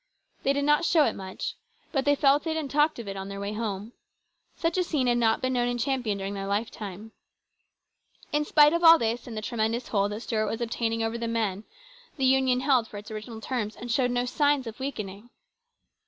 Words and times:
They 0.41 0.51
did 0.51 0.65
not 0.65 0.83
show 0.83 1.05
it 1.05 1.13
much, 1.13 1.53
but 1.91 2.05
they 2.05 2.15
felt 2.15 2.47
it 2.47 2.57
and 2.57 2.71
talked 2.71 2.97
of 2.97 3.07
it 3.07 3.15
on 3.15 3.29
their 3.29 3.39
way 3.39 3.53
home. 3.53 3.93
Such 4.55 4.75
a 4.79 4.83
scene 4.83 5.05
had 5.05 5.19
not 5.19 5.43
been 5.43 5.53
known 5.53 5.67
in 5.67 5.77
Champion 5.77 6.17
during 6.17 6.33
their 6.33 6.47
lifetime. 6.47 7.11
In 8.33 8.43
spite 8.43 8.73
of 8.73 8.83
all 8.83 8.97
this, 8.97 9.27
and 9.27 9.37
the 9.37 9.43
tremendous 9.43 9.89
hold 9.89 10.11
that 10.13 10.21
Stuart 10.21 10.47
was 10.49 10.59
obtaining 10.61 11.03
over 11.03 11.19
the 11.19 11.27
men, 11.27 11.65
the 12.17 12.25
Union 12.25 12.61
held 12.61 12.85
DISAPPOINTMENT. 12.85 12.89
235 12.89 12.89
for 12.89 12.97
its 12.97 13.11
original 13.11 13.41
terms, 13.41 13.75
and 13.75 13.91
showed 13.91 14.09
no 14.09 14.25
signs 14.25 14.65
of 14.65 14.79
weakening. 14.79 15.29